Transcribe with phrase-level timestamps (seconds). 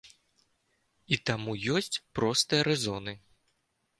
[1.15, 3.13] І таму ёсць простыя рэзоны.